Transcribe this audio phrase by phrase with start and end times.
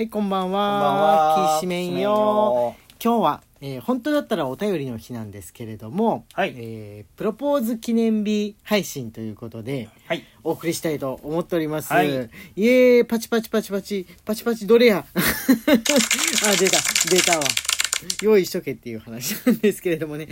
[0.00, 1.52] はい、こんばんこんばんは。
[1.56, 1.56] は。
[1.58, 2.74] きしめんよ。
[3.04, 10.24] 今日は、えー本当だったらお便りの日なんですけれども、はいえープロポーズ記念日配信ということで、はい。
[10.42, 11.92] お送りしたいと思っております。
[11.92, 12.12] はいイ
[12.66, 15.20] エーイ、パチパチパチパチ、パチパチどれやあ、
[15.68, 16.78] 出た、
[17.10, 17.44] 出たわ。
[18.22, 20.28] 用意しとけっていう話なんですけれどもね。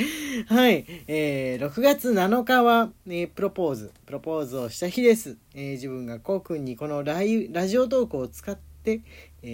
[0.47, 0.87] はい。
[1.09, 5.37] えー6月7日は、えープロポーズ、プロポーズをした日です。
[5.55, 9.01] えー自分がこうくんにこのライラジオトークを使って、え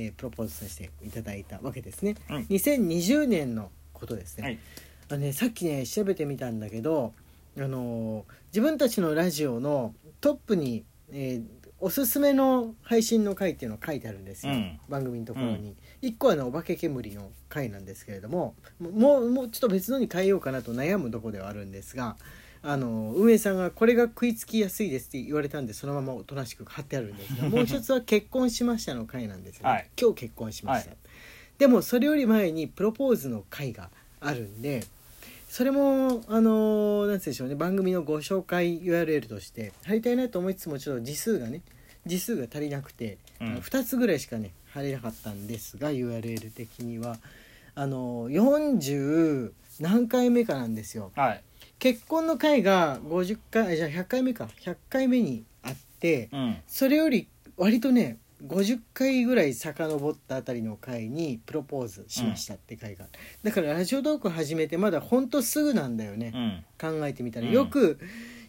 [0.09, 2.15] ープロポーズさせていただいたわけですね。
[2.31, 4.45] うん2020年のことですね。
[4.45, 4.59] はい。
[5.11, 7.13] あのね、さっきね調べてみたんだけど、
[7.57, 22.17] あのー自分たちのラジオのトップに、えーおすすめの配信の回っていうのが書いてあるんですよ、うん番組のところに、一個はねお化け煙の回なんですけれどももうもうちょっと別のに変えようかなと悩むとこではあるんですが
[22.67, 29.91] あの運営さんがこれが食いつきやすいですって言われたんでそのままおとなしく貼ってあるんですが もう一つは結婚しましたの回なんですよね、はい。
[30.01, 30.99] 今日結婚しました、はい。
[31.59, 34.85] でもそれより前にプロポーズの回があるんで
[35.51, 41.61] それもあのなんつうんでしょうね番組のご紹介 URL として貼りたいなと思いつつもちょっと字数がね
[42.07, 43.47] 字数が足りなくて、うん。
[43.49, 47.19] あの2つぐらいしかね貼れなかったんですが URL 的には。
[47.77, 51.11] あの40何回目かなんですよ。
[51.17, 51.43] はい。
[51.85, 54.49] 結婚の回が50回あじゃあ100回目か。
[54.63, 56.57] 100回目にあってうん。
[56.67, 63.05] それより割とね50回ぐらい遡ったあたりの回にプロポーズしましたって回が、
[63.43, 66.33] だからラジオトーク始めてまだほんとすぐなんだよね。
[66.35, 66.65] う、ん。
[66.81, 67.49] 考えてみたら。
[67.49, 67.53] うん。
[67.53, 67.99] よく、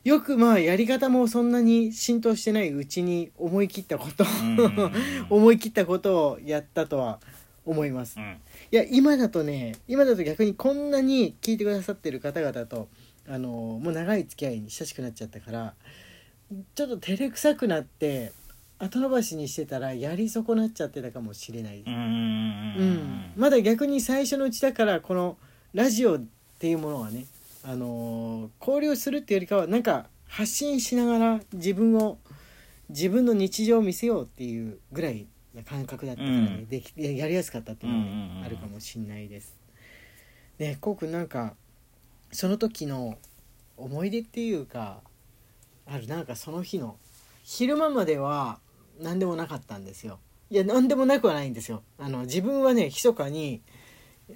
[0.05, 4.92] よくまあやり方もそんなに浸透してないうちに思い切ったこと、うんうんうん。
[5.30, 7.20] 思い切ったことをやったとは
[7.66, 8.38] 思います、うん。
[8.72, 12.88] いや今だとね今だと逆にこんなに聞いてくださってる方々と
[13.28, 15.73] あのもう長い付き合いに親しくなっちゃったから
[16.76, 18.32] ちょっと照れくさくなって
[18.77, 21.94] 後延ばしにしてたらやり損なっちゃってたかもしれない、うん。
[21.94, 25.38] うんまだ逆に最初のうちだからこの
[25.73, 26.23] ラジオっ
[26.60, 27.26] ていうものはね、
[27.64, 32.17] あのー交流するっていうよりかはなんか発信しながら自分を
[32.89, 39.55] 自分の日常を見せようっていうぐらいな感覚だったからね、うんできやりやすかったっていうのがね、あるかもしんないです。
[40.60, 41.55] ねこうくんなんか
[42.36, 43.18] その時の
[43.78, 45.00] 思い出っていうか
[45.88, 46.98] あるなんかその日の
[47.44, 48.60] 昼間までは
[49.00, 50.20] 何でもなかったんですよ
[50.50, 53.62] いや何でもなくはないんですよあの自分はね密かに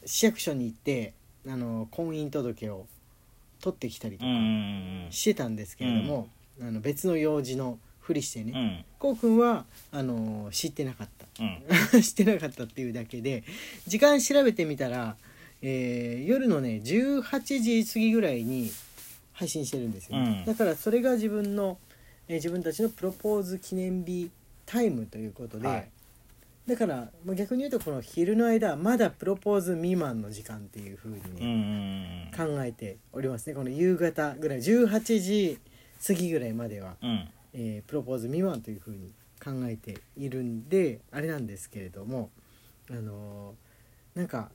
[0.05, 1.13] 市役所に行って
[1.47, 2.87] あの婚姻届を
[3.61, 4.31] 取ってきたりとうん。
[4.31, 4.35] う
[5.03, 5.11] かん。
[5.11, 6.27] してたんですけれども、
[6.61, 8.85] あの別の用事のふりしてね、うん。
[8.99, 12.03] こうくんはあの知ってなかったうん。
[12.03, 13.43] してなかったっていうだけで
[13.87, 15.17] 時間調べてみたら、
[15.61, 18.71] えー夜のね18時過ぎぐらいに
[19.33, 21.77] 配信してるんですよ、うんだからそれが自分の、
[22.27, 24.29] えー自分たちのプロポーズ記念日
[24.65, 25.89] タイムということで、はい
[26.67, 31.25] だからまあ逆に言うとこの昼の間まだプロポーズ未満の時間っていう風にうん。
[31.25, 32.37] うね、ん。
[32.37, 35.57] 考えておりますねこの夕方ぐらい18時
[36.05, 37.27] 過ぎぐらいまではうん。
[37.53, 39.11] えープロポーズ未満というふうに
[39.43, 42.29] 考えているんであれなんですけれども
[42.91, 44.51] あのーなんか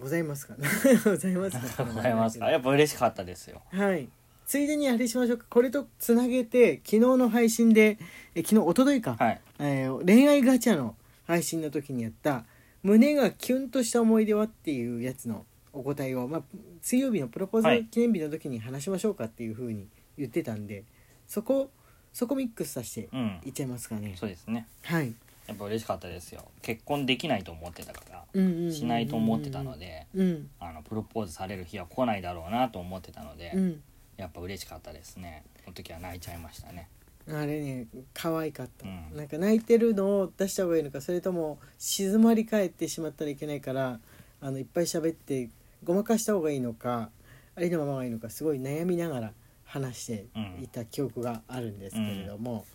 [0.00, 0.54] ございますか
[1.04, 2.50] ございますかございますか。
[2.50, 3.62] やっぱ嬉しかったですよ。
[3.70, 4.08] はい
[4.46, 7.98] ついでにあれしましょうかこれとつなげて昨日の配信で
[8.34, 9.40] え昨日一昨日か、はい。
[9.60, 12.44] えー恋愛ガチャの配信の時にやった
[12.82, 16.42] 胸がキュンとした思い出はっていうやつのお答えを、まあ、
[16.82, 19.86] 水曜日のプロポーズ記念日の時に話しましょうかっていうふうに
[20.18, 20.82] 言ってたんで
[21.28, 21.70] そこ
[22.12, 23.40] そこミックスさせてうん。
[23.44, 24.14] いっちゃいますかね。
[24.18, 24.66] そうですね。
[24.82, 25.14] はい。
[25.50, 26.50] やっぱ嬉しかったですよ。
[26.62, 28.24] 結婚できないと思ってたから。
[28.32, 29.76] うんうんうんうんしないと思ってたの。
[29.76, 30.06] で。
[30.14, 33.82] うんあのプロポーズされる日は来ないだろうなと思ってたので、うん。
[34.20, 36.88] やっぱ嬉しかったですねその時は泣いちゃいましたね
[37.28, 43.98] あれね可愛かった、うんなんか泣いてるのを出した方がいいのかそれとも静まり返ってしまったらいけないから
[44.40, 45.48] あのいっぱい喋って
[45.84, 47.10] ごまかした方がいいのか
[47.56, 49.32] ありのままがいいのかすごい悩みながら
[49.64, 50.26] 話して
[50.62, 52.66] いた記憶があるんですけれども、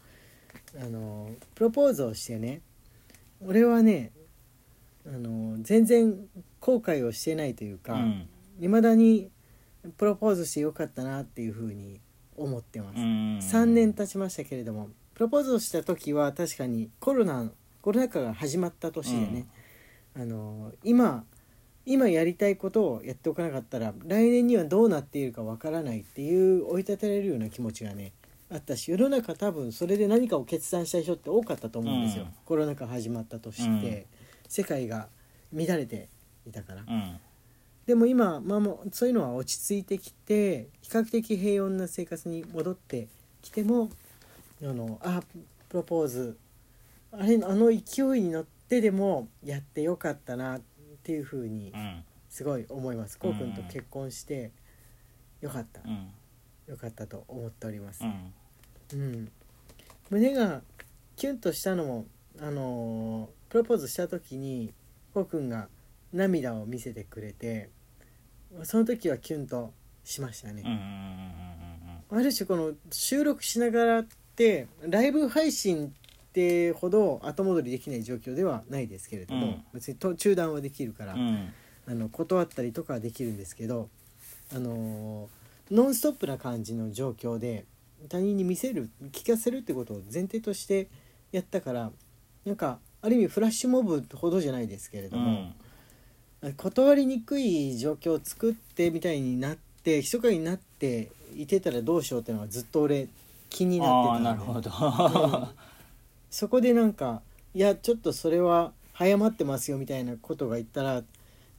[0.80, 2.62] あのプロポーズをしてね
[3.46, 4.12] 俺はね
[5.08, 6.16] あの全然
[6.60, 8.28] 後悔をしてないというか、うん。
[8.60, 9.30] 未だに
[9.98, 12.00] プロポーズしてよかったなっていうふうに
[12.38, 13.38] 思ってます、うん。
[13.40, 17.52] 3年経ちましたけれどもプロポーズをした時は確かにコロナ
[17.82, 19.48] コロナ禍が始まった年でね、
[20.16, 21.24] あの今
[21.86, 28.12] 今やりたいことをやっておかなかったら来年にはどうなっているかわからないっていう追い立てられるような気持ちがね
[28.52, 32.30] あったし世の中多分それで何かを決断した人って多かったと思うんですよ、うん。
[32.46, 34.06] コロナ禍始まった年って、
[34.48, 35.08] 世界が
[35.54, 36.10] 乱れて
[36.48, 37.20] いたから、うん。
[37.86, 43.08] でも今、まあ、もうそういうのは落ち着いてきて比較的平穏な生活に戻って
[43.42, 43.92] きても
[44.64, 45.22] あのあ
[45.70, 46.38] プロポーズ
[47.12, 50.62] あれあの勢いに乗っってでもやってよかったなっ
[51.04, 52.04] ていうふうにうん。
[52.28, 53.18] すごい思います。
[53.18, 54.52] こうくんと結婚して
[55.40, 55.80] よかった、
[56.68, 58.04] うんよかったと思っております。
[58.04, 58.08] う。
[58.08, 58.34] ん。
[58.94, 59.32] うん、
[60.10, 60.62] 胸が
[61.16, 62.06] キュンとしたのも
[62.40, 64.74] あのープロポーズした時に
[65.14, 65.70] こうくんが
[66.12, 67.70] 涙を見せてくれて
[68.64, 69.72] その時はキュンと
[70.04, 70.64] しましたね。
[72.12, 75.92] ある種この収録しながらってライブ配信っ
[76.34, 79.64] てほど後戻りできない状況ではないですけれども、うん。
[79.74, 81.54] 別にと中断はできるから、うんうん。
[81.88, 83.90] あの断ったりとかはできるんですけど、
[84.54, 87.66] あのーノンストップな感じの状況で
[88.10, 90.88] 他人に見せる聞かせるってことを前提として
[91.32, 91.92] やったから
[92.46, 95.54] なんかある意味フラッシュモブほどじゃないですけれども、
[96.58, 103.08] 断りにくい状況を作ってみたいになって密かになっていてたらどうしようっていうのがずっと俺
[103.50, 104.24] 気になってたんで。
[104.24, 105.40] なるほど。
[105.40, 105.48] うん。
[106.30, 107.22] そこでなんか
[107.54, 111.04] いやちょっとそれは早まってますよみたいなことが言ったら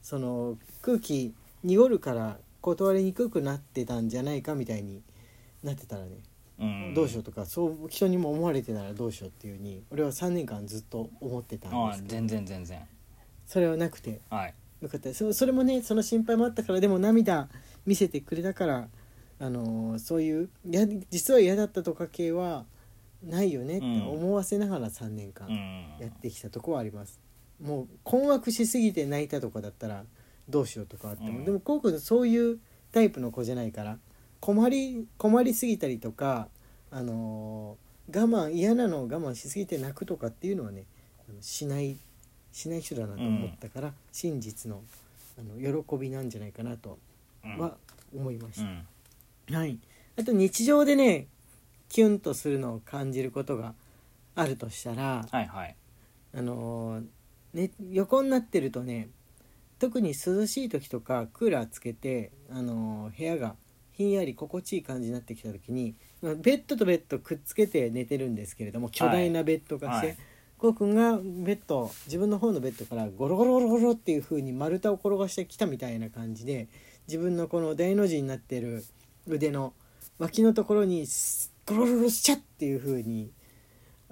[0.01, 1.33] その空気
[1.63, 5.01] 濁るから断りにくくなってたんじゃないかみたいに
[5.63, 6.17] なってたらね、
[6.59, 6.93] うん。
[6.93, 12.15] どうしようとかそう人にも思われてたらどうしようっていうふうに俺は3年間ずっと思ってたんですけど。
[12.15, 12.81] 全然全然。
[13.45, 14.21] それはなくて。
[14.29, 14.53] はい。
[14.81, 15.13] よかった。
[15.13, 17.47] そそれもねその心配もあったからでも涙
[17.85, 18.87] 見せてくれたから、
[19.39, 22.65] あのーそういうや実は嫌だったとか系は
[23.23, 25.55] ないよねって思わせながら3年間うん。
[25.99, 27.19] やってきたとこはあります。
[27.61, 30.03] もう困惑しすぎて泣いたとかだったら
[30.49, 31.45] どうしようとかあっても、うん。
[31.45, 32.59] でもこうくんそういう
[32.91, 33.97] タイプの子じゃないから
[34.39, 36.47] 困り困りすぎたりとか、
[36.91, 40.85] あのー我慢嫌なのを我慢しすぎて泣くとかっていうのはね
[41.41, 41.97] しない
[42.53, 44.81] しない人だなと思ったから、真実の
[45.37, 46.97] あの喜びなんじゃないかなと
[47.43, 47.57] うん。
[47.57, 47.75] は
[48.15, 48.63] 思いましう
[49.49, 49.53] た。
[49.53, 49.55] ん。
[49.59, 49.77] はい、
[50.17, 51.27] あと日常でね
[51.89, 53.73] キュンとするのを感じることが
[54.35, 55.75] あるとしたらはいはい。
[56.33, 57.05] あのー
[57.53, 59.09] ね、横になってるとね
[59.79, 63.55] 特に涼しい時とかクーラーつけて、あのー部屋が
[63.91, 70.17] ひんやり心地いい感じになってきた時にまあベッドとベッドくっつけて寝てるんですけれども巨大なベッドがして、はい。
[70.57, 76.67] こうくんがベッド自分の方のベッドからゴロゴロゴロゴロっていう風に丸太を転がしてきたみたいな感じで
[77.07, 78.83] 自分のこの大の字になってる
[79.27, 79.73] 腕の
[80.17, 83.31] 脇のところにスゴロゴロゴロしちゃっていう風に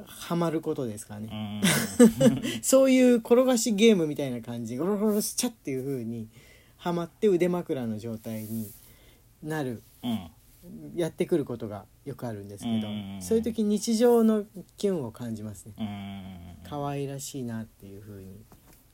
[0.03, 1.61] はまることですかね。
[2.19, 2.41] うん。
[2.61, 4.77] そういう転がしゲームみたいな感じ。
[4.77, 6.27] ゴロゴロしちゃっていう風に
[6.77, 8.71] はまって腕枕の状態に
[9.41, 9.83] なる。
[10.03, 10.29] うん。
[10.95, 13.19] やってくることがよくあるんですけどうん。
[13.21, 14.45] そういう時日常の
[14.77, 15.73] キュンを感じますね。
[15.77, 16.69] うん。
[16.69, 18.43] 可愛らしいなっていう風に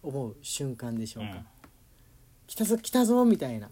[0.04, 1.46] 思う瞬間でしょうか、うん。
[2.48, 3.72] 来たぞ来たぞみたいな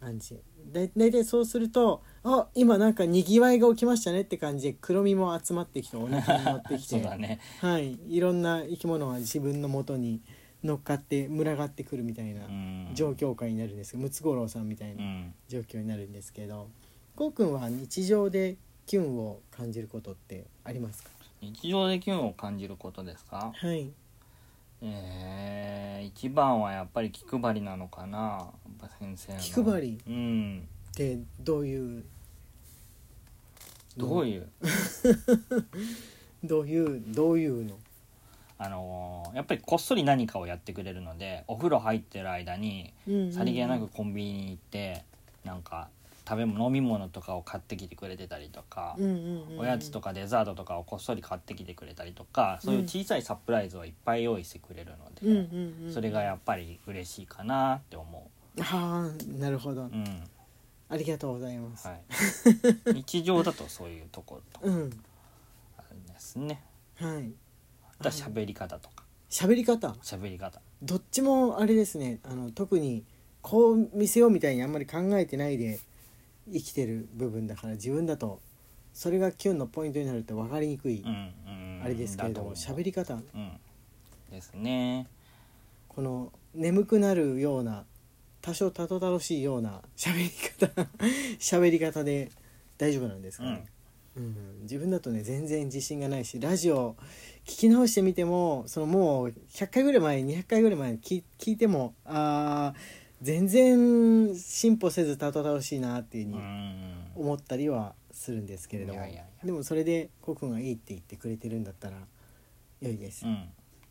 [0.00, 0.40] 感じ。
[0.72, 4.72] 大体そうするとあ今なんかにぎわいが起きましたねって感じ。
[4.72, 6.96] で黒みも集まってきてお腹に乗ってきて。
[6.96, 7.40] そうだね。
[7.60, 10.22] はい、いろんな生き物が自分の元に
[10.64, 12.90] 乗っかって群がってくるみたいなうん。
[12.94, 13.96] 状況下になるんです。
[13.96, 15.34] ムツゴロウさんみたいうなん。
[15.48, 16.68] 状況になるんですけど
[17.16, 18.56] こうくんは日常で
[18.86, 21.10] キュンを感じることってありますか？
[21.40, 23.52] 日常でキュンを感じることですか？
[23.54, 23.90] はい
[24.82, 28.18] えー、一番はやっぱり気配りなのかな。
[28.18, 28.48] やっ
[28.78, 29.38] ぱ先生の。
[29.40, 30.00] 気配り？
[30.06, 30.68] うん。
[30.96, 32.04] でどういう？
[33.96, 34.48] どういう？
[36.44, 37.02] どういう？
[37.14, 37.76] どういうの？
[38.58, 42.92] あのーやっぱりこっそり何かをやってくれるのでお風呂入ってる間に
[43.32, 45.04] さりげなくコンビニに行って
[45.44, 45.88] なんか
[46.26, 49.10] 食べ物飲み物とかを買ってきてくれてたりとか、うんうん
[49.52, 55.34] うんおやつとかデザートとかをこっそり買ってきてくれたりとかそういう小さいサプライズをいっぱい用意してくれるので、うんう
[55.82, 59.82] んうんそれがやっぱり嬉しいかなって思はあなるほど。
[59.82, 60.04] う、うん。
[60.88, 62.00] ありがとうございます、はい、
[62.94, 65.02] 日常だとそういうところとうん。
[65.76, 66.62] あるんですね。
[66.96, 67.32] はい。
[67.98, 69.04] あとは喋り方とか。
[69.28, 69.88] 喋り方？
[70.02, 70.60] 喋り方。
[70.82, 72.18] どっちもあれですね。
[72.24, 73.04] あの特に
[73.42, 75.78] こう見せようみたいにあんまり考えてないで
[76.52, 78.40] 生きてる部分だから自分だと
[78.92, 81.80] それがキュンのポイントになると分かりにくい、うんうん。
[81.84, 83.14] あれですけれども喋り方。
[83.14, 83.22] うん。
[84.30, 85.06] ですね。
[85.88, 87.84] この眠くなるような
[88.42, 90.88] 多少たどたどしいような喋り方
[91.38, 92.30] 喋り方で
[92.78, 93.44] 大丈夫なんですか？
[93.44, 93.64] ね、
[94.16, 94.36] うん。
[94.62, 96.94] 自分だとね全然自信がないしラジオ
[97.44, 107.12] 聞き直してみてもそのもう100回ぐらい前200回ぐらい前に聞聞いてもあー全然進歩せずたどたどしいなっていうふううにん。
[107.16, 109.00] 思ったりはするんですけれども。
[109.44, 111.96] でもそれでコウ君がいいって言ってくれてるんだったら
[112.80, 113.48] 良いです、うん。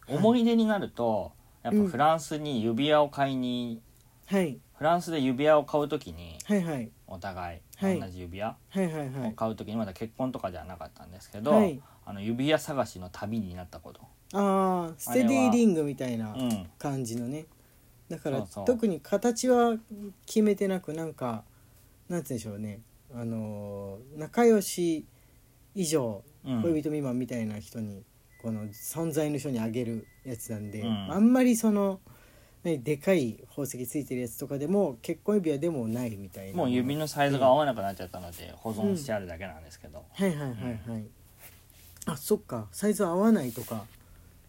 [0.07, 1.31] 思い出になると
[1.61, 3.81] やっぱフランスに指輪を買いに、
[4.25, 4.57] はい。
[4.77, 6.91] フランスで指輪を買う時にはいはい。
[7.05, 7.99] お互いはい。
[7.99, 9.29] 同じ指輪はいはいはい。
[9.29, 11.79] を買う時にまだ結婚とかではなかったんですけど、はい。
[12.05, 14.01] あの指輪探しの旅になったこと。
[14.33, 16.67] ああステディリングみたいなうん。
[16.79, 17.45] 感じのね
[18.09, 18.65] だからそうそう。
[18.65, 19.77] 特に形は
[20.25, 21.43] 決めてなくなんか
[22.07, 22.81] なんて言うんでしょうね。
[23.13, 25.05] あのー仲良し
[25.75, 26.61] 以上うん。
[26.61, 28.03] 恋人未満みたいな人に
[28.41, 31.11] この存在の人にあげるやつなんで、うん。
[31.11, 31.99] あんまりその
[32.63, 36.57] ねでかい宝石ついてるやつとかでも結婚指輪でもないみたいな。
[36.57, 40.51] もう指のサイズが合わなくなっちゃったので保存してあるだけなんですけど、はいはいはい
[40.89, 41.05] はい、
[42.05, 42.67] あそっか。
[42.71, 43.85] サイズ合わないとか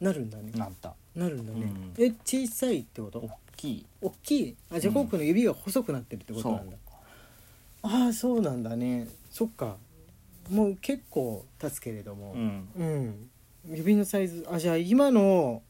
[0.00, 0.52] なるんだね。
[0.54, 0.94] なった。
[1.14, 2.04] なるんだね、うん。
[2.04, 3.18] え小さいってこと？
[3.20, 3.28] 大
[3.60, 3.86] きい。
[4.00, 4.56] 大きい？
[4.70, 4.94] あじゃあうん。
[4.94, 6.76] コックの指が細くなってるってことなんだ、
[7.82, 9.08] ああそうなんだね。
[9.30, 9.76] そっか。
[10.50, 12.32] もう結構経つけれども。
[12.32, 12.68] うん。
[12.76, 13.30] うん、
[13.68, 14.46] 指のサイズ。
[14.50, 15.62] あじゃあ今の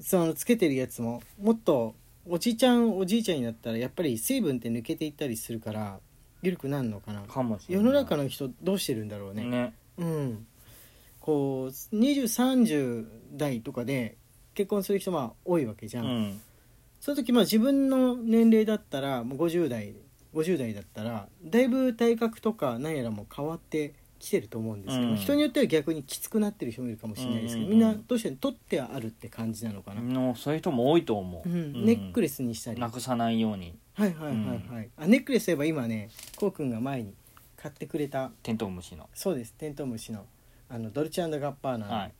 [0.00, 1.94] そのつけてるやつももっと
[2.28, 6.00] おじいちゃんおじいちゃんになったらやっぱり水分って抜けていったりするから
[6.42, 7.20] 緩くなるのかな。
[7.22, 7.84] かもしれない。
[7.84, 9.44] 世の中の人どうしてるんだろうね。
[9.44, 9.74] ね。
[9.98, 10.46] うん。
[11.20, 14.16] こう2030代とかで
[14.54, 16.40] 結婚する人は多いわけじゃん、うん
[17.02, 19.96] その時まあ自分の年齢だったらもう50代
[20.32, 25.16] 50代だったらだいぶ体格とか何やらも変わってきてると思うんですけど、うん。
[25.16, 27.88] 人によっては逆にきつくなってる人もいるかもしれないですけど、うんうんうん。
[27.88, 31.84] みんなどうして取ってはあるって感じなのかな、のそういう人も多いと思う、うん。
[31.84, 33.76] ネックレレスにしたり、なくさないように。
[33.94, 34.36] はいはいはい
[34.72, 37.14] はい、あネックレスといえば今ねこうくんが前に
[37.56, 39.08] 買ってくれたテントウムシの。
[39.12, 39.54] そうです。
[39.54, 40.24] テントウムシの
[40.68, 42.12] あのドルチェガッパーナのはい。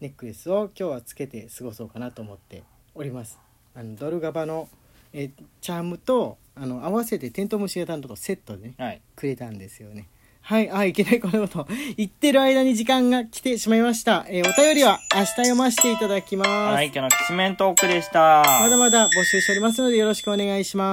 [0.00, 2.62] ネックレスを今日はつけて過ごそうかなと思って
[2.94, 3.36] おります
[3.78, 4.68] あのドルガバの
[5.12, 5.30] え
[5.60, 9.00] チャームとあの合わせてテントウムシ型のとこセットでねはい。
[9.14, 10.08] くれたんですよね。
[10.40, 11.68] はいあいけないこのこと。
[11.96, 18.42] 言ってる間に時間が来てしまいました、えーお便りは明日読ませていただきます、はい今日のきしめんトークでした。
[18.62, 20.88] まだまだ募集しておりますのでよろしくお願いします